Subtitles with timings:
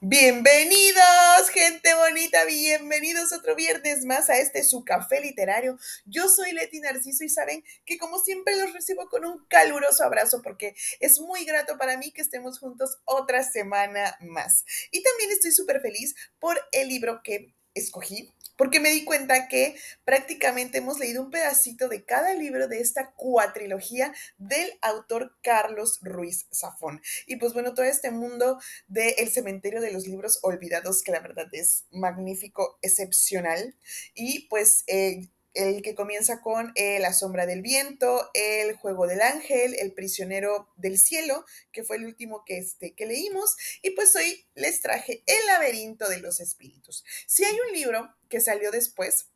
[0.00, 5.78] Bienvenidos, gente bonita, bienvenidos otro viernes más a este su café literario.
[6.04, 10.40] Yo soy Leti Narciso y saben que como siempre los recibo con un caluroso abrazo
[10.42, 14.64] porque es muy grato para mí que estemos juntos otra semana más.
[14.92, 19.76] Y también estoy súper feliz por el libro que escogí porque me di cuenta que
[20.04, 26.48] prácticamente hemos leído un pedacito de cada libro de esta cuatrilogía del autor Carlos Ruiz
[26.52, 27.00] Zafón.
[27.26, 28.58] Y pues bueno, todo este mundo
[28.88, 33.76] del cementerio de los libros olvidados, que la verdad es magnífico, excepcional.
[34.14, 39.20] Y pues eh, el que comienza con eh, La sombra del viento, El juego del
[39.20, 44.14] ángel, El prisionero del cielo, que fue el último que, este, que leímos, y pues
[44.14, 47.04] hoy les traje El laberinto de los espíritus.
[47.26, 49.30] Si hay un libro que salió después,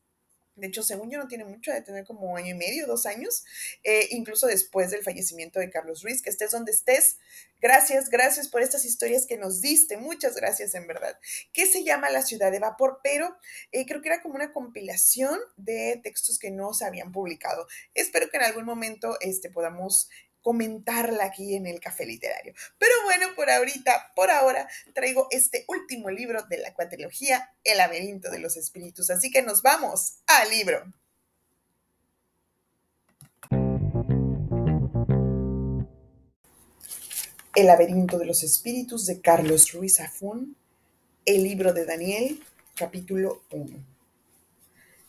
[0.55, 3.45] de hecho, según yo, no tiene mucho, de tener como año y medio, dos años,
[3.85, 7.19] eh, incluso después del fallecimiento de Carlos Ruiz, que estés donde estés.
[7.61, 11.19] Gracias, gracias por estas historias que nos diste, muchas gracias en verdad.
[11.53, 13.37] Que se llama La ciudad de vapor, pero
[13.71, 17.67] eh, creo que era como una compilación de textos que no se habían publicado.
[17.95, 20.09] Espero que en algún momento este, podamos
[20.43, 22.53] comentarla aquí en el café literario.
[22.79, 28.31] Pero bueno, por ahorita, por ahora, traigo este último libro de la cuatrilogía, El laberinto
[28.31, 29.11] de los espíritus.
[29.11, 30.85] Así que nos vamos al libro.
[37.55, 40.57] El laberinto de los espíritus de Carlos Ruiz Zafón,
[41.27, 42.43] el libro de Daniel,
[42.75, 43.93] capítulo 1.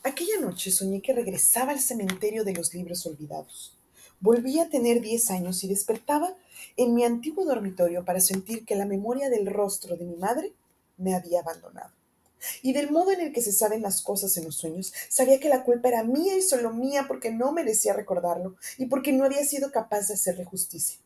[0.03, 3.77] Aquella noche soñé que regresaba al cementerio de los libros olvidados
[4.23, 6.33] Volví a tener diez años y despertaba
[6.77, 10.53] en mi antiguo dormitorio para sentir que la memoria del rostro de mi madre
[10.95, 11.91] me había abandonado.
[12.61, 15.49] Y del modo en el que se saben las cosas en los sueños, sabía que
[15.49, 19.43] la culpa era mía y solo mía porque no merecía recordarlo y porque no había
[19.43, 20.99] sido capaz de hacerle justicia.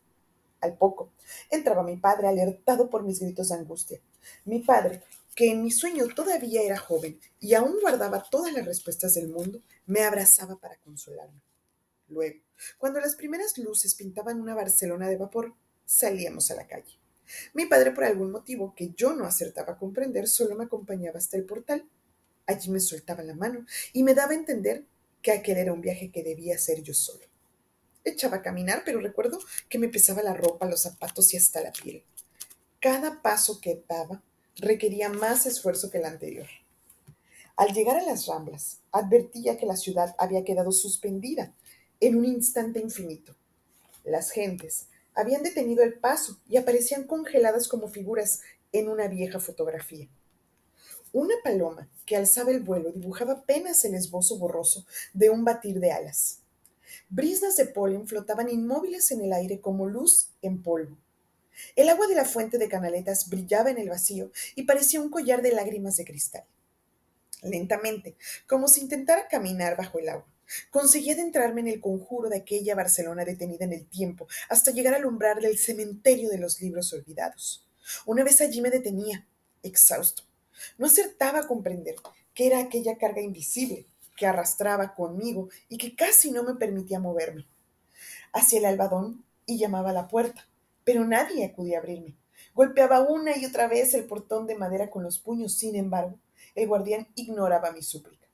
[0.62, 1.10] Al poco,
[1.50, 4.00] entraba mi padre alertado por mis gritos de angustia.
[4.46, 5.02] Mi padre,
[5.34, 9.60] que en mi sueño todavía era joven y aún guardaba todas las respuestas del mundo,
[9.88, 11.42] me abrazaba para consolarme.
[12.10, 12.40] Luego,
[12.78, 15.54] cuando las primeras luces pintaban una Barcelona de vapor,
[15.86, 17.00] salíamos a la calle.
[17.54, 21.38] Mi padre, por algún motivo que yo no acertaba a comprender, solo me acompañaba hasta
[21.38, 21.86] el portal.
[22.46, 24.86] Allí me soltaba la mano y me daba a entender
[25.22, 27.26] que aquel era un viaje que debía hacer yo solo.
[28.06, 31.74] Echaba a caminar, pero recuerdo que me pesaba la ropa, los zapatos y hasta la
[31.74, 32.06] piel.
[32.80, 34.24] Cada paso que daba
[34.56, 36.48] requería más esfuerzo que el anterior.
[37.58, 41.54] Al llegar a las ramblas, advertía que la ciudad había quedado suspendida
[42.00, 43.36] en un instante infinito.
[44.04, 48.42] Las gentes habían detenido el paso y aparecían congeladas como figuras
[48.72, 50.08] en una vieja fotografía.
[51.14, 55.92] Una paloma que alzaba el vuelo dibujaba apenas el esbozo borroso de un batir de
[55.92, 56.40] alas.
[57.10, 60.98] Brisnas de polen flotaban inmóviles en el aire como luz en polvo.
[61.76, 65.42] El agua de la fuente de canaletas brillaba en el vacío y parecía un collar
[65.42, 66.44] de lágrimas de cristal.
[67.42, 68.16] Lentamente,
[68.48, 70.28] como si intentara caminar bajo el agua,
[70.70, 75.06] Conseguí adentrarme en el conjuro de aquella Barcelona detenida en el tiempo, hasta llegar al
[75.06, 77.66] umbral del cementerio de los libros olvidados.
[78.06, 79.26] Una vez allí me detenía,
[79.64, 80.24] exhausto.
[80.78, 81.96] No acertaba a comprender
[82.34, 87.48] qué era aquella carga invisible que arrastraba conmigo y que casi no me permitía moverme.
[88.34, 90.48] Hacia el albadón y llamaba a la puerta,
[90.84, 92.16] pero nadie acudía a abrirme.
[92.54, 96.18] Golpeaba una y otra vez el portón de madera con los puños, sin embargo,
[96.56, 98.27] el guardián ignoraba mi súplica.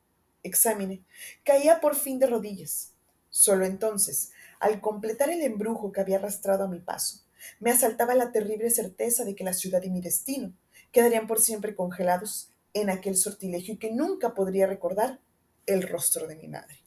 [0.43, 0.99] Exámenes.
[1.43, 2.91] Caía por fin de rodillas.
[3.29, 7.23] Solo entonces, al completar el embrujo que había arrastrado a mi paso,
[7.59, 10.53] me asaltaba la terrible certeza de que la ciudad y mi destino
[10.91, 15.19] quedarían por siempre congelados en aquel sortilegio y que nunca podría recordar
[15.65, 16.77] el rostro de mi madre.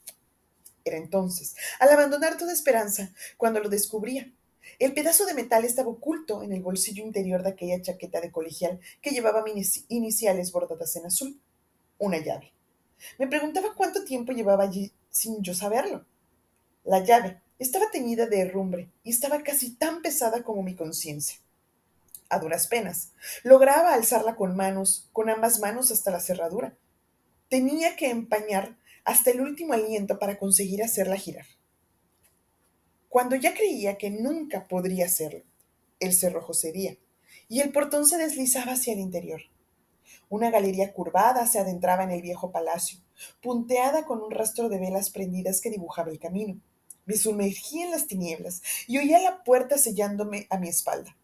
[0.85, 4.31] Era entonces, al abandonar toda esperanza, cuando lo descubría.
[4.79, 8.79] El pedazo de metal estaba oculto en el bolsillo interior de aquella chaqueta de colegial
[9.01, 11.41] que llevaba mis iniciales bordadas en azul.
[11.97, 12.53] Una llave.
[13.17, 16.05] Me preguntaba cuánto tiempo llevaba allí sin yo saberlo.
[16.83, 21.39] La llave estaba teñida de herrumbre y estaba casi tan pesada como mi conciencia.
[22.29, 23.13] A duras penas,
[23.43, 26.77] lograba alzarla con manos, con ambas manos hasta la cerradura.
[27.49, 31.45] Tenía que empañar hasta el último aliento para conseguir hacerla girar.
[33.09, 35.43] Cuando ya creía que nunca podría hacerlo,
[35.99, 36.97] el cerrojo cedía
[37.47, 39.41] y el portón se deslizaba hacia el interior.
[40.29, 42.99] Una galería curvada se adentraba en el viejo palacio,
[43.41, 46.59] punteada con un rastro de velas prendidas que dibujaba el camino.
[47.05, 51.15] Me sumergí en las tinieblas y oía la puerta sellándome a mi espalda.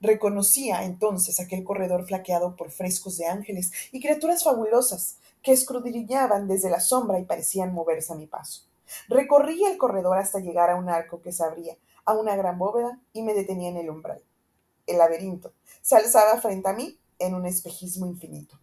[0.00, 6.70] Reconocía entonces aquel corredor flaqueado por frescos de ángeles y criaturas fabulosas que escudriñaban desde
[6.70, 8.62] la sombra y parecían moverse a mi paso.
[9.08, 13.00] Recorría el corredor hasta llegar a un arco que se abría a una gran bóveda
[13.12, 14.22] y me detenía en el umbral.
[14.86, 15.52] El laberinto
[15.82, 18.58] se alzaba frente a mí en un espejismo infinito.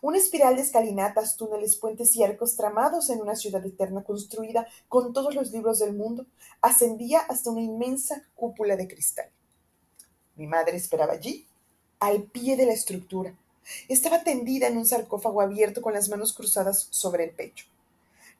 [0.00, 5.12] Una espiral de escalinatas, túneles, puentes y arcos tramados en una ciudad eterna construida con
[5.12, 6.26] todos los libros del mundo
[6.60, 9.30] ascendía hasta una inmensa cúpula de cristal.
[10.36, 11.46] Mi madre esperaba allí,
[12.00, 13.34] al pie de la estructura.
[13.88, 17.66] Estaba tendida en un sarcófago abierto con las manos cruzadas sobre el pecho.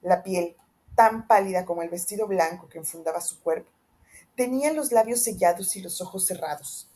[0.02, 0.56] La piel,
[0.94, 3.70] tan pálida como el vestido blanco que enfundaba su cuerpo,
[4.36, 6.86] tenía los labios sellados y los ojos cerrados.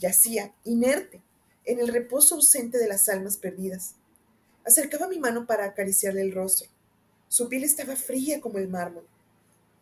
[0.00, 1.20] Yacía, inerte,
[1.66, 3.96] en el reposo ausente de las almas perdidas.
[4.64, 6.68] Acercaba mi mano para acariciarle el rostro.
[7.28, 9.06] Su piel estaba fría como el mármol.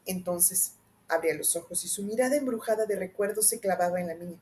[0.07, 0.73] Entonces
[1.09, 4.39] abría los ojos y su mirada embrujada de recuerdos se clavaba en la mía.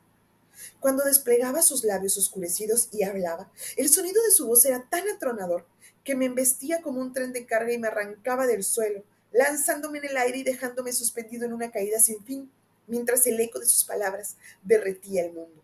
[0.81, 5.67] Cuando desplegaba sus labios oscurecidos y hablaba, el sonido de su voz era tan atronador
[6.05, 9.03] que me embestía como un tren de carga y me arrancaba del suelo,
[9.33, 12.51] lanzándome en el aire y dejándome suspendido en una caída sin fin,
[12.87, 15.62] mientras el eco de sus palabras derretía el mundo.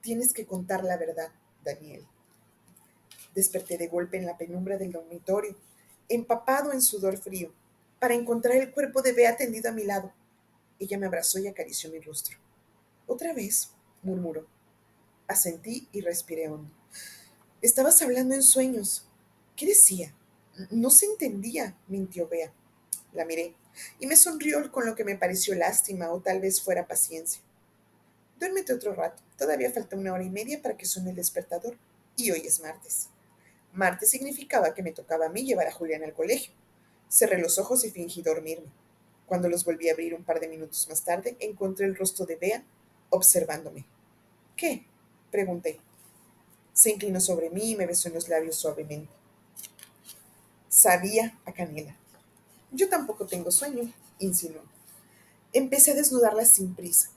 [0.00, 1.30] Tienes que contar la verdad,
[1.64, 2.06] Daniel.
[3.34, 5.56] Desperté de golpe en la penumbra del dormitorio,
[6.08, 7.52] empapado en sudor frío,
[7.98, 10.12] para encontrar el cuerpo de Bea tendido a mi lado.
[10.78, 12.38] Ella me abrazó y acarició mi rostro.
[13.06, 13.70] Otra vez,
[14.02, 14.46] murmuró.
[15.28, 16.70] Asentí y respiré hondo.
[17.62, 19.06] Estabas hablando en sueños.
[19.54, 20.14] ¿Qué decía?
[20.70, 22.52] No se entendía, mintió Bea.
[23.12, 23.54] La miré
[23.98, 27.42] y me sonrió con lo que me pareció lástima o tal vez fuera paciencia.
[28.40, 29.22] Duérmete otro rato.
[29.36, 31.76] Todavía falta una hora y media para que suene el despertador.
[32.16, 33.08] Y hoy es martes.
[33.74, 36.52] Martes significaba que me tocaba a mí llevar a Julián al colegio.
[37.10, 38.68] Cerré los ojos y fingí dormirme.
[39.26, 42.36] Cuando los volví a abrir un par de minutos más tarde, encontré el rostro de
[42.36, 42.64] Bea
[43.10, 43.84] observándome.
[44.56, 44.86] ¿Qué?
[45.30, 45.78] pregunté.
[46.72, 49.12] Se inclinó sobre mí y me besó en los labios suavemente.
[50.68, 51.94] Sabía a canela.
[52.72, 54.62] Yo tampoco tengo sueño, insinuó.
[55.52, 57.10] Empecé a desnudarla sin prisa.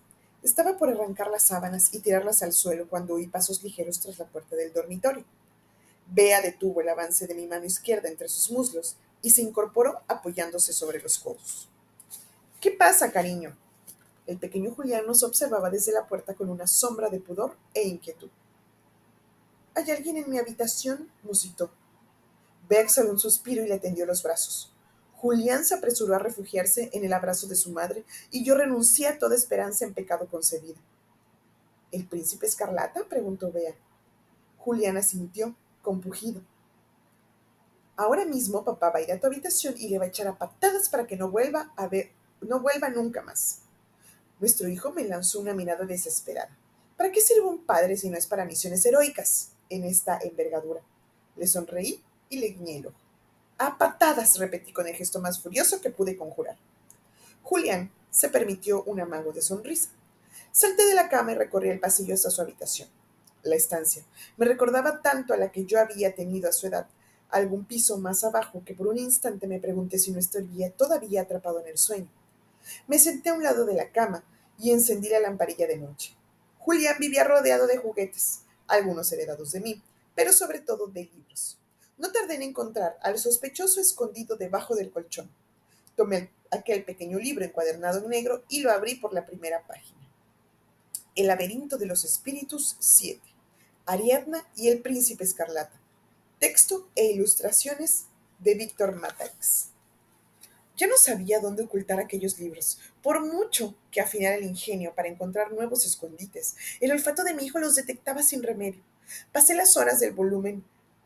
[0.44, 4.25] Estaba por arrancar las sábanas y tirarlas al suelo cuando oí pasos ligeros tras la
[4.25, 5.24] puerta del dormitorio.
[6.07, 10.74] Bea detuvo el avance de mi mano izquierda entre sus muslos y se incorporó apoyándose
[10.74, 11.69] sobre los codos.
[12.60, 13.57] ¿Qué pasa, cariño?
[14.28, 18.30] El pequeño Julián nos observaba desde la puerta con una sombra de pudor e inquietud.
[19.75, 21.10] ¿Hay alguien en mi habitación?
[21.24, 21.72] musitó.
[22.68, 24.73] Bea exhaló un suspiro y le tendió los brazos.
[25.24, 29.18] Julián se apresuró a refugiarse en el abrazo de su madre y yo renuncié a
[29.18, 30.75] toda esperanza en pecado concebida.
[31.94, 33.06] ¿El príncipe escarlata?
[33.08, 33.74] preguntó Bea.
[34.58, 36.42] Julián asintió, compugido.
[37.96, 40.38] Ahora mismo papá va a ir a tu habitación y le va a echar a
[40.38, 42.12] patadas para que no vuelva a ver,
[42.42, 43.60] no vuelva nunca más.
[44.42, 46.54] Nuestro hijo me lanzó una mirada desesperada.
[46.98, 50.81] ¿Para qué sirve un padre si no es para misiones heroicas en esta envergadura?
[51.38, 53.03] Le sonreí y le guiñé el ojo.
[53.65, 56.57] A patadas, repetí con el gesto más furioso que pude conjurar.
[57.44, 59.88] Julián se permitió un amago de sonrisa.
[60.51, 62.89] Salté de la cama y recorrí el pasillo hasta su habitación.
[63.42, 64.04] La estancia
[64.36, 66.88] me recordaba tanto a la que yo había tenido a su edad,
[67.30, 71.62] algún piso más abajo, que por un instante me pregunté si no estaría todavía atrapado
[71.62, 72.10] en el sueño.
[72.88, 74.25] Me senté a un lado de la cama
[74.60, 76.13] y encendí la lamparilla de noche.
[76.60, 79.81] Julián vivía rodeado de juguetes, algunos heredados de mí,
[80.15, 81.62] pero sobre todo de libros.
[81.98, 85.30] No tardé en encontrar al sospechoso escondido debajo del colchón.
[85.95, 90.00] Tomé aquel pequeño libro encuadernado en negro y lo abrí por la primera página.
[91.15, 93.22] El laberinto de los espíritus 7.
[93.86, 95.79] Ariadna y el príncipe escarlata.
[96.39, 98.06] Texto e ilustraciones
[98.39, 99.70] de Víctor Matax.
[100.75, 105.51] Ya no sabía dónde ocultar aquellos libros, por mucho que afinara el ingenio para encontrar
[105.51, 106.56] nuevos escondites.
[106.79, 108.82] El olfato de mi hijo los detectaba sin remedio.
[109.32, 110.63] Pasé las horas del volumen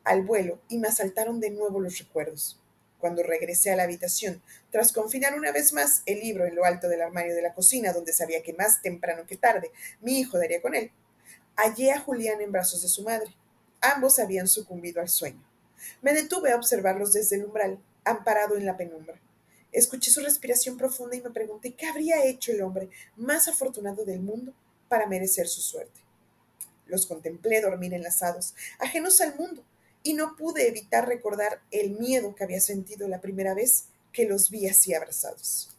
[0.07, 2.59] al vuelo y me asaltaron de nuevo los recuerdos.
[2.97, 6.87] Cuando regresé a la habitación, tras confinar una vez más el libro en lo alto
[6.87, 9.71] del armario de la cocina, donde sabía que más temprano que tarde
[10.01, 10.91] mi hijo daría con él,
[11.55, 13.35] hallé a Julián en brazos de su madre.
[13.81, 15.43] Ambos habían sucumbido al sueño.
[16.01, 19.19] Me detuve a observarlos desde el umbral, amparado en la penumbra.
[19.71, 24.21] Escuché su respiración profunda y me pregunté qué habría hecho el hombre más afortunado del
[24.21, 24.53] mundo
[24.87, 25.99] para merecer su suerte.
[26.85, 29.63] Los contemplé dormir enlazados, ajenos al mundo,
[30.07, 34.49] y no pude evitar recordar el miedo que había sentido la primera vez que los
[34.49, 35.69] vi así abrazados.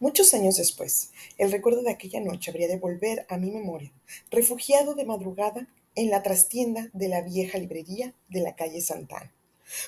[0.00, 3.92] Muchos años después, el recuerdo de aquella noche habría de volver a mi memoria,
[4.32, 9.32] refugiado de madrugada en la trastienda de la vieja librería de la calle Santana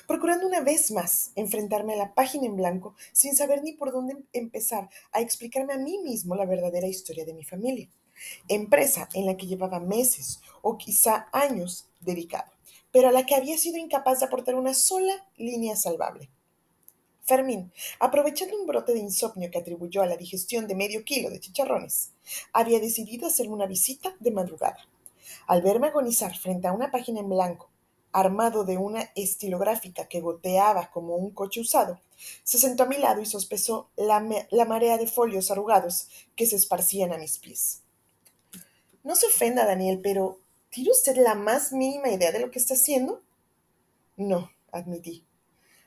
[0.07, 4.15] procurando una vez más enfrentarme a la página en blanco sin saber ni por dónde
[4.31, 7.89] empezar a explicarme a mí mismo la verdadera historia de mi familia,
[8.47, 12.51] empresa en la que llevaba meses o quizá años dedicado,
[12.91, 16.29] pero a la que había sido incapaz de aportar una sola línea salvable.
[17.25, 21.39] Fermín, aprovechando un brote de insomnio que atribuyó a la digestión de medio kilo de
[21.39, 22.11] chicharrones,
[22.51, 24.77] había decidido hacerme una visita de madrugada.
[25.47, 27.69] Al verme agonizar frente a una página en blanco,
[28.11, 32.01] armado de una estilográfica que goteaba como un coche usado,
[32.43, 36.57] se sentó a mi lado y sospechó la, la marea de folios arrugados que se
[36.57, 37.82] esparcían a mis pies.
[39.03, 42.73] No se ofenda, Daniel, pero ¿tiene usted la más mínima idea de lo que está
[42.73, 43.21] haciendo?
[44.15, 45.25] No, admití.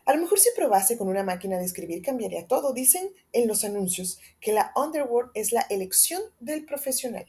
[0.05, 2.73] A lo mejor si probase con una máquina de escribir cambiaría todo.
[2.73, 7.27] Dicen en los anuncios que la Underworld es la elección del profesional.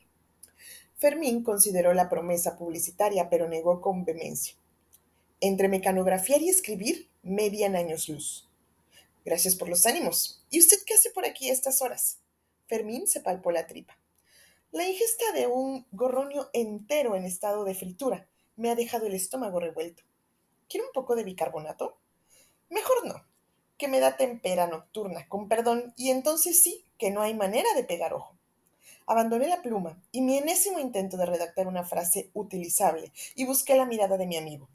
[0.98, 4.56] Fermín consideró la promesa publicitaria, pero negó con vehemencia.
[5.40, 8.48] Entre mecanografiar y escribir, median años luz.
[9.24, 10.44] Gracias por los ánimos.
[10.50, 12.20] ¿Y usted qué hace por aquí a estas horas?
[12.68, 13.98] Fermín se palpó la tripa.
[14.72, 19.62] La ingesta de un gorronio entero en estado de fritura me ha dejado el estómago
[19.62, 20.04] revuelto.
[20.68, 21.98] ¿Quiere un poco de bicarbonato?
[22.70, 23.26] Mejor no,
[23.78, 27.86] que me da tempera nocturna, con perdón, y entonces sí que no hay manera de
[27.86, 28.36] pegar ojo.
[29.06, 33.86] Abandoné la pluma y mi enésimo intento de redactar una frase utilizable y busqué la
[33.86, 34.68] mirada de mi amigo.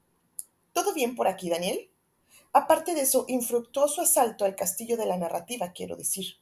[0.72, 1.90] ¿Todo bien por aquí, Daniel?
[2.54, 6.41] Aparte de su infructuoso asalto al castillo de la narrativa, quiero decir.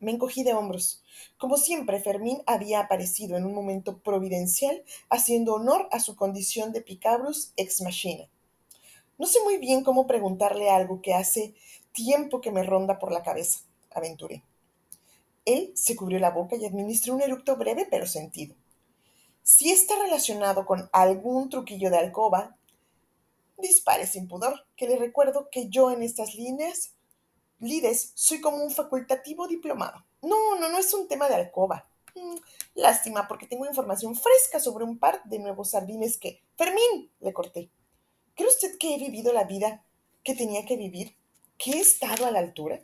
[0.00, 1.02] Me encogí de hombros.
[1.38, 6.80] Como siempre, Fermín había aparecido en un momento providencial, haciendo honor a su condición de
[6.80, 8.28] picabrus ex machina.
[9.18, 11.54] No sé muy bien cómo preguntarle algo que hace
[11.92, 14.42] tiempo que me ronda por la cabeza, aventuré.
[15.44, 18.54] Él se cubrió la boca y administró un eructo breve pero sentido.
[19.42, 22.56] Si está relacionado con algún truquillo de alcoba,
[23.58, 26.94] dispare sin pudor, que le recuerdo que yo en estas líneas,
[27.60, 30.04] lides, soy como un facultativo diplomado.
[30.22, 31.88] No, no, no es un tema de alcoba.
[32.14, 32.36] Mm,
[32.74, 36.42] lástima, porque tengo información fresca sobre un par de nuevos sardines que...
[36.56, 37.70] Fermín, le corté.
[38.34, 39.84] ¿Cree usted que he vivido la vida
[40.24, 41.16] que tenía que vivir?
[41.58, 42.80] ¿Que he estado a la altura?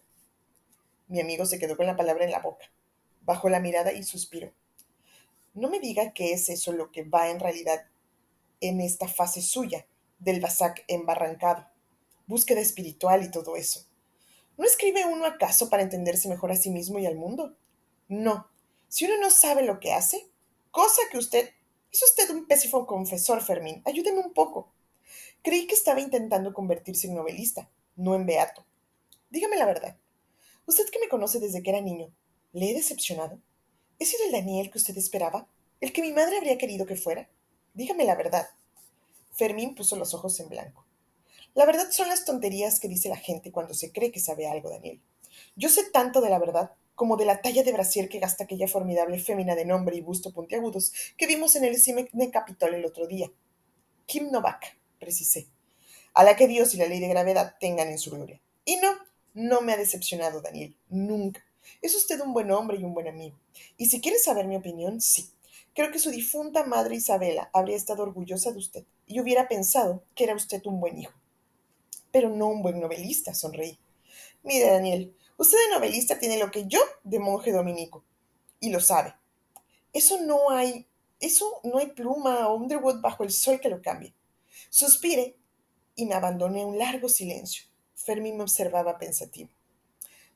[1.09, 2.71] Mi amigo se quedó con la palabra en la boca,
[3.23, 4.53] bajó la mirada y suspiró.
[5.55, 7.87] No me diga que es eso lo que va en realidad
[8.61, 9.87] en esta fase suya
[10.19, 11.67] del Basac embarrancado,
[12.27, 13.87] búsqueda espiritual y todo eso.
[14.57, 17.57] ¿No escribe uno acaso para entenderse mejor a sí mismo y al mundo?
[18.09, 18.49] No.
[18.89, 20.29] Si uno no sabe lo que hace,
[20.71, 21.51] cosa que usted...
[21.93, 23.83] Es usted un pésimo confesor, Fermín.
[23.85, 24.73] Ayúdeme un poco.
[25.43, 28.65] Creí que estaba intentando convertirse en novelista, no en beato.
[29.31, 29.97] Dígame la verdad.
[30.67, 32.11] Usted que me conoce desde que era niño,
[32.53, 33.39] ¿le he decepcionado?
[33.99, 35.49] ¿He sido el Daniel que usted esperaba?
[35.81, 37.29] ¿El que mi madre habría querido que fuera?
[37.75, 38.49] Dígame la verdad.
[39.33, 40.86] Fermín puso los ojos en blanco.
[41.57, 44.69] La verdad son las tonterías que dice la gente cuando se cree que sabe algo,
[44.69, 45.01] Daniel.
[45.57, 48.69] Yo sé tanto de la verdad como de la talla de brasier que gasta aquella
[48.69, 53.07] formidable fémina de nombre y busto puntiagudos que vimos en el cine Capitol el otro
[53.07, 53.33] día.
[54.05, 55.49] Kim Novak precisé,
[56.13, 58.39] a la que Dios y la ley de gravedad tengan en su gloria.
[58.67, 58.91] Y no,
[59.33, 61.43] no me ha decepcionado Daniel, nunca.
[61.81, 63.39] Es usted un buen hombre y un buen amigo.
[63.79, 65.31] Y si quiere saber mi opinión, sí.
[65.75, 70.25] Creo que su difunta madre Isabela habría estado orgullosa de usted y hubiera pensado que
[70.25, 71.15] era usted un buen hijo.
[72.17, 73.79] Pero no un buen novelista, sonreí.
[74.43, 78.07] Mire, Daniel, usted de novelista tiene lo que yo de monje dominico.
[78.59, 79.15] Y lo sabe.
[79.93, 80.89] Eso no hay,
[81.21, 84.15] eso no hay pluma o Underwood bajo el sol que lo cambie.
[84.71, 85.37] Suspiré
[85.95, 87.67] y me abandoné un largo silencio.
[87.95, 89.51] Fermín me observaba pensativo.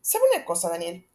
[0.02, 1.08] ¿Sabe una cosa, Daniel?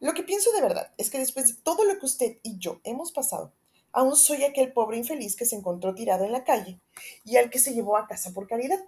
[0.00, 2.80] Lo que pienso de verdad es que después de todo lo que usted y yo
[2.82, 3.52] hemos pasado,
[3.92, 6.80] aún soy aquel pobre infeliz que se encontró tirado en la calle
[7.24, 8.80] y al que se llevó a casa por caridad.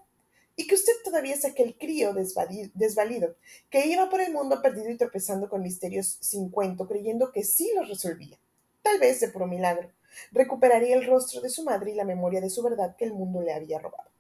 [0.61, 3.35] Y que usted todavía es aquel crío desvalido
[3.71, 7.73] que iba por el mundo perdido y tropezando con misterios sin cuento, creyendo que sí
[7.75, 8.39] los resolvía.
[8.83, 9.91] Tal vez de puro milagro
[10.33, 13.41] recuperaría el rostro de su madre y la memoria de su verdad que el mundo
[13.41, 14.11] le había robado.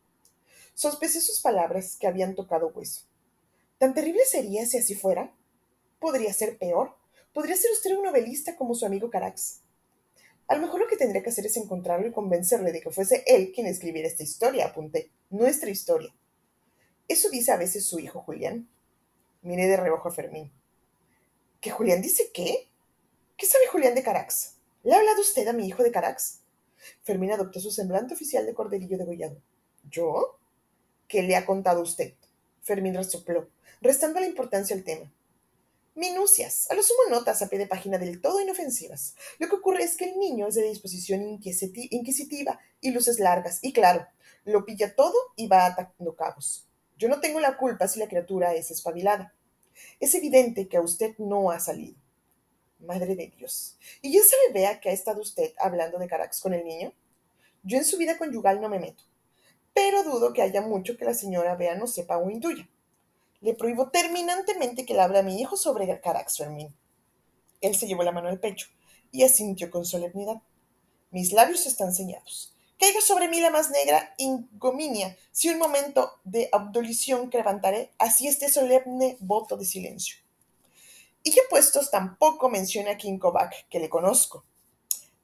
[0.73, 3.03] Sospecé sus palabras que habían tocado hueso.
[3.77, 5.35] ¿Tan terrible sería si así fuera?
[5.99, 6.97] Podría ser peor.
[7.35, 9.61] Podría ser usted un novelista como su amigo Carax.
[10.49, 13.25] A lo mejor lo que tendría que hacer es encontrarlo y convencerle de que fuese
[13.27, 15.11] él quien escribiera esta historia, apunté.
[15.29, 16.15] Nuestra historia.
[17.11, 18.69] Eso dice a veces su hijo Julián.
[19.43, 20.53] Miré de reojo a Fermín.
[21.61, 22.69] ¿Que Julián dice qué?
[23.37, 24.55] ¿Qué sabe Julián de Carax?
[24.85, 26.43] ¿Le ha hablado usted a mi hijo de Carax?
[27.03, 29.43] Fermín adoptó su semblante oficial de corderillo degollado.
[29.91, 30.39] ¿Yo?
[31.09, 32.15] ¿Qué le ha contado usted?
[32.63, 33.51] Fermín resopló,
[33.81, 35.13] restando la importancia al tema.
[35.97, 39.17] Minucias, a lo sumo notas a pie de página del todo inofensivas.
[39.41, 43.73] Lo que ocurre es que el niño es de disposición inquisitiva y luces largas, y
[43.73, 44.07] claro,
[44.45, 46.70] lo pilla todo y va atacando cabos.
[47.01, 49.33] Yo no tengo la culpa si la criatura es espabilada.
[50.01, 51.97] Es evidente que a usted no ha salido.
[52.79, 53.79] Madre de Dios.
[54.03, 56.93] ¿Y ya sabe, vea, que ha estado usted hablando de Carax con el niño?
[57.63, 59.03] Yo en su vida conyugal no me meto,
[59.73, 62.69] pero dudo que haya mucho que la señora Bea no sepa o intuya.
[63.41, 66.75] Le prohíbo terminantemente que le hable a mi hijo sobre Carax Fermín.
[67.63, 68.67] Él se llevó la mano al pecho
[69.11, 70.43] y asintió con solemnidad.
[71.11, 72.55] Mis labios están señados.
[72.81, 78.27] Caiga sobre mí la más negra ingominia si un momento de abdolición que levantaré, así
[78.27, 80.17] este solemne voto de silencio.
[81.23, 84.47] Y ya puestos tampoco menciona a King Kovac, que le conozco.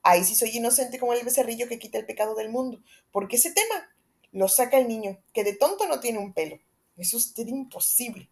[0.03, 3.53] Ahí sí soy inocente como el becerrillo que quita el pecado del mundo, porque ese
[3.53, 3.89] tema
[4.33, 6.59] lo saca el niño, que de tonto no tiene un pelo.
[6.99, 8.29] Es usted imposible.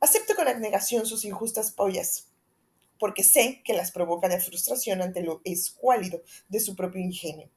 [0.00, 2.28] Acepto con abnegación sus injustas pollas,
[2.98, 7.50] porque sé que las provoca de frustración ante lo escuálido de su propio ingenio.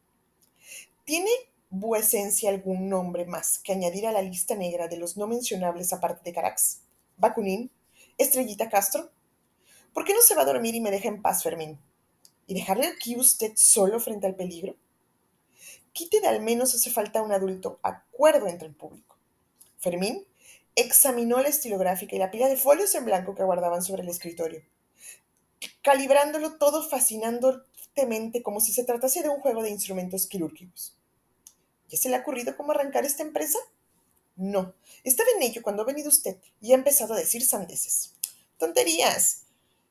[1.06, 1.30] ¿Tiene
[1.70, 6.22] vuecencia algún nombre más que añadir a la lista negra de los no mencionables aparte
[6.24, 6.80] de Carax?
[7.18, 7.70] ¿Bakunin?
[8.18, 9.12] ¿Estrellita Castro?
[9.94, 11.78] ¿Por qué no se va a dormir y me deja en paz, Fermín?
[12.48, 14.78] ¿Y dejarle aquí usted solo frente al peligro?
[15.92, 19.18] Quite de al menos hace falta un adulto acuerdo entre el público.
[19.80, 20.26] Fermín
[20.76, 24.64] examinó la estilográfica y la pila de folios en blanco que guardaban sobre el escritorio
[25.82, 26.88] calibrándolo todo
[28.44, 30.96] como si se tratase de un juego de instrumentos quirúrgicos.
[31.90, 33.60] ¿Ya se le ha ocurrido cómo arrancar esta empresa?
[34.36, 34.74] No,
[35.04, 38.14] estaba en ello cuando ha venido usted y ha empezado a decir sandeces.
[38.58, 39.44] Tonterías.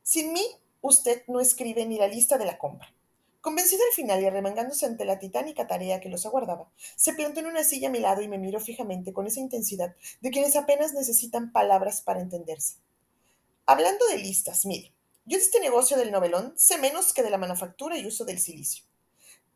[0.03, 0.45] Sin mí,
[0.81, 2.93] usted no escribe ni la lista de la compra.
[3.41, 7.47] Convencido al final y arremangándose ante la titánica tarea que los aguardaba, se plantó en
[7.47, 10.93] una silla a mi lado y me miró fijamente con esa intensidad de quienes apenas
[10.93, 12.77] necesitan palabras para entenderse.
[13.67, 14.93] Hablando de listas, mire,
[15.25, 18.39] yo de este negocio del novelón sé menos que de la manufactura y uso del
[18.39, 18.85] silicio.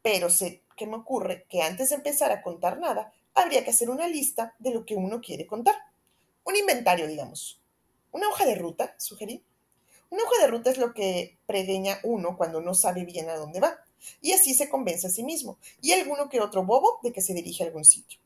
[0.03, 3.91] Pero sé que me ocurre que antes de empezar a contar nada, habría que hacer
[3.91, 5.75] una lista de lo que uno quiere contar.
[6.45, 7.61] Un inventario, digamos.
[8.13, 9.43] Una hoja de ruta, sugerí.
[10.11, 13.59] Una hoja de ruta es lo que predeña uno cuando no sabe bien a dónde
[13.59, 13.77] va,
[14.21, 17.35] y así se convence a sí mismo, y alguno que otro bobo de que se
[17.35, 18.21] dirige a algún sitio.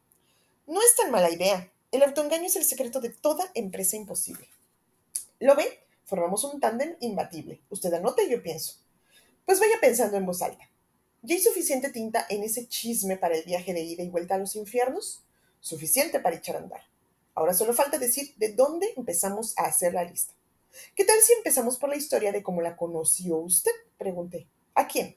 [0.66, 1.72] No es tan mala idea.
[1.90, 4.48] El autoengaño es el secreto de toda empresa imposible.
[5.38, 5.82] ¿Lo ve?
[6.10, 7.62] Formamos un tándem imbatible.
[7.70, 8.74] Usted anota y yo pienso.
[9.46, 10.68] Pues vaya pensando en voz alta.
[11.22, 14.38] ¿Ya hay suficiente tinta en ese chisme para el viaje de ida y vuelta a
[14.38, 15.22] los infiernos?
[15.60, 16.80] Suficiente para echar a andar.
[17.32, 20.34] Ahora solo falta decir de dónde empezamos a hacer la lista.
[20.96, 23.70] ¿Qué tal si empezamos por la historia de cómo la conoció usted?
[23.96, 24.48] Pregunté.
[24.74, 25.16] ¿A quién?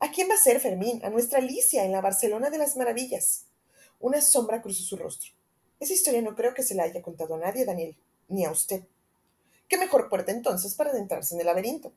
[0.00, 1.04] ¿A quién va a ser, Fermín?
[1.04, 3.44] A nuestra Alicia en la Barcelona de las Maravillas.
[4.00, 5.32] Una sombra cruzó su rostro.
[5.78, 7.94] Esa historia no creo que se la haya contado a nadie, Daniel,
[8.28, 8.84] ni a usted.
[9.68, 11.92] ¿Qué mejor puerta entonces para adentrarse en el laberinto?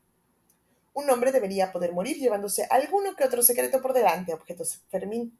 [0.93, 5.37] Un hombre debería poder morir llevándose alguno que otro secreto por delante, objetó Fermín.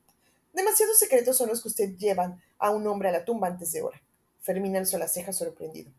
[0.53, 3.81] Demasiados secretos son los que usted llevan a un hombre a la tumba antes de
[3.81, 4.01] hora.
[4.39, 5.91] Fermín alzó la ceja sorprendido.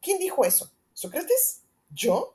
[0.00, 0.72] ¿Quién dijo eso?
[0.94, 1.60] ¿Sócrates?
[1.90, 2.34] ¿Yo?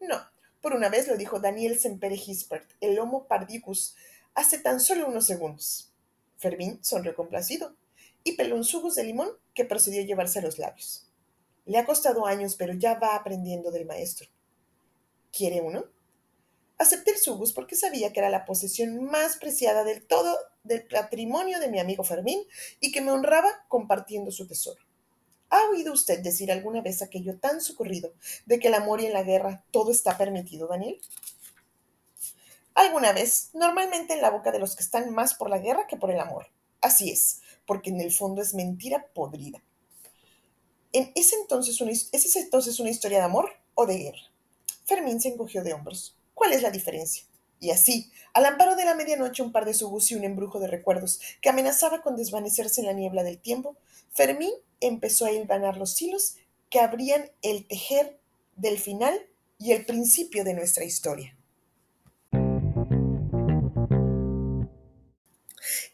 [0.00, 0.20] No.
[0.60, 3.96] Por una vez lo dijo Daniel Sempere Hispert, el Homo Pardicus,
[4.34, 5.92] hace tan solo unos segundos.
[6.36, 7.74] Fermín sonrió complacido
[8.22, 11.07] y peló un de limón que procedió a llevarse a los labios.
[11.68, 14.26] Le ha costado años, pero ya va aprendiendo del maestro.
[15.30, 15.84] ¿Quiere uno?
[16.78, 21.60] Acepté el subus porque sabía que era la posesión más preciada del todo del patrimonio
[21.60, 22.40] de mi amigo Fermín
[22.80, 24.80] y que me honraba compartiendo su tesoro.
[25.50, 28.14] ¿Ha oído usted decir alguna vez aquello tan socorrido
[28.46, 30.98] de que el amor y en la guerra todo está permitido, Daniel?
[32.72, 35.98] Alguna vez, normalmente en la boca de los que están más por la guerra que
[35.98, 36.46] por el amor.
[36.80, 39.62] Así es, porque en el fondo es mentira podrida.
[40.92, 44.32] ¿En ese entonces una, ¿Es entonces una historia de amor o de guerra?
[44.84, 46.16] Fermín se encogió de hombros.
[46.32, 47.24] ¿Cuál es la diferencia?
[47.60, 50.68] Y así, al amparo de la medianoche, un par de subus y un embrujo de
[50.68, 53.76] recuerdos que amenazaba con desvanecerse en la niebla del tiempo,
[54.12, 56.36] Fermín empezó a hilvanar los hilos
[56.70, 58.18] que abrían el tejer
[58.56, 59.26] del final
[59.58, 61.36] y el principio de nuestra historia.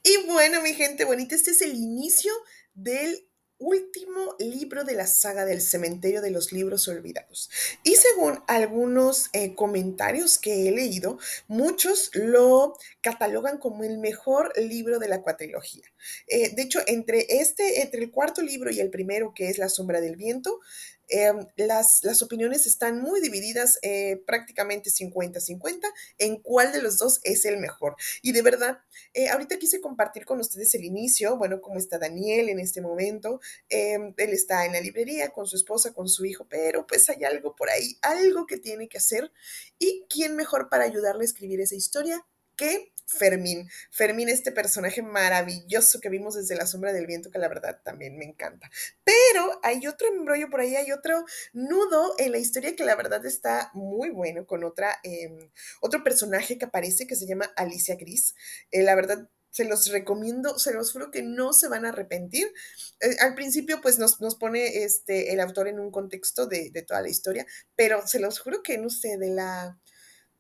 [0.07, 2.33] Y bueno, mi gente bonita, este es el inicio
[2.74, 3.26] del
[3.58, 7.50] último libro de la saga del cementerio de los libros olvidados.
[7.82, 14.98] Y según algunos eh, comentarios que he leído, muchos lo catalogan como el mejor libro
[14.98, 15.84] de la cuatrilogía.
[16.26, 19.68] Eh, de hecho, entre este, entre el cuarto libro y el primero, que es La
[19.68, 20.60] sombra del viento,
[21.08, 25.80] Em, las, las, opiniones están muy divididas, eh, prácticamente 50-50,
[26.18, 27.96] en cuál de los dos es el mejor.
[28.22, 28.78] Y de verdad,
[29.12, 33.40] eh, ahorita quise compartir con ustedes el inicio, bueno, cómo está Daniel en este momento.
[33.68, 37.24] Em, él está en la librería con su esposa, con su hijo, pero pues hay
[37.24, 39.30] algo por ahí, algo que tiene que hacer.
[39.78, 42.24] ¿Y quién mejor para ayudarle a escribir esa historia
[42.56, 43.68] que Fermín.
[43.90, 48.16] Fermín, este personaje maravilloso que vimos desde la sombra del viento, que la verdad también
[48.16, 48.70] me encanta.
[49.04, 53.24] Pero hay otro embrollo por ahí, hay otro nudo en la historia que la verdad
[53.26, 58.34] está muy bueno con otra, em, otro personaje que aparece que se llama Alicia Gris.
[58.70, 62.52] Eh, la verdad, se los recomiendo, se los juro que no se van a arrepentir.
[63.00, 66.82] Eh, al principio, pues nos, nos, pone este, el autor en un contexto de, de,
[66.82, 69.78] toda la historia, pero se los juro que, no sé, de la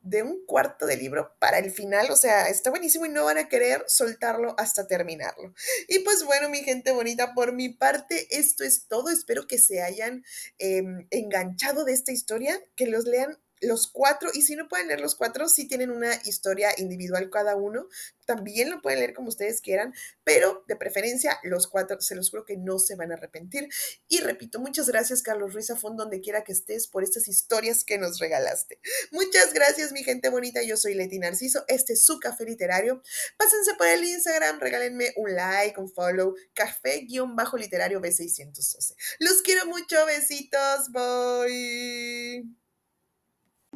[0.04, 3.38] de un cuarto de libro para el final, o sea, está buenísimo y no van
[3.38, 5.54] a querer soltarlo hasta terminarlo.
[5.88, 9.10] Y pues bueno, mi gente bonita, por mi parte, esto es todo.
[9.10, 10.22] Espero que se hayan
[10.58, 15.00] eh, enganchado de esta historia, que los lean los cuatro, y si no pueden leer
[15.00, 17.88] los cuatro, si tienen una historia individual cada uno,
[18.24, 22.44] también lo pueden leer como ustedes quieran, pero de preferencia los cuatro, se los juro
[22.44, 23.68] que no se van a arrepentir.
[24.08, 27.98] Y repito, muchas gracias Carlos Ruiz Afón, donde quiera que estés, por estas historias que
[27.98, 28.80] nos regalaste.
[29.10, 33.02] Muchas gracias mi gente bonita, yo soy Leti Narciso, este es su café literario.
[33.36, 38.94] Pásense por el Instagram, regálenme un like, un follow, café-literario B612.
[39.18, 42.63] Los quiero mucho, besitos, bye.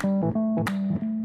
[0.01, 1.18] Thank you.